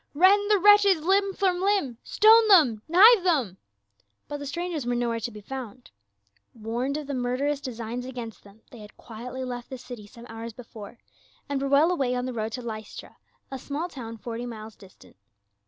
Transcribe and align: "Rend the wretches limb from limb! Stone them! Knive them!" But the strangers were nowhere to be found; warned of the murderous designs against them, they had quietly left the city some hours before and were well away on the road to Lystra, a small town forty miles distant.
"Rend 0.15 0.49
the 0.49 0.57
wretches 0.57 1.03
limb 1.03 1.31
from 1.35 1.61
limb! 1.61 1.99
Stone 2.01 2.47
them! 2.47 2.81
Knive 2.89 3.23
them!" 3.23 3.57
But 4.27 4.37
the 4.37 4.47
strangers 4.47 4.83
were 4.83 4.95
nowhere 4.95 5.19
to 5.19 5.29
be 5.29 5.41
found; 5.41 5.91
warned 6.55 6.97
of 6.97 7.05
the 7.05 7.13
murderous 7.13 7.61
designs 7.61 8.03
against 8.07 8.43
them, 8.43 8.63
they 8.71 8.79
had 8.79 8.97
quietly 8.97 9.43
left 9.43 9.69
the 9.69 9.77
city 9.77 10.07
some 10.07 10.25
hours 10.27 10.53
before 10.53 10.97
and 11.47 11.61
were 11.61 11.67
well 11.69 11.91
away 11.91 12.15
on 12.15 12.25
the 12.25 12.33
road 12.33 12.51
to 12.53 12.63
Lystra, 12.63 13.17
a 13.51 13.59
small 13.59 13.87
town 13.89 14.17
forty 14.17 14.47
miles 14.47 14.75
distant. 14.75 15.17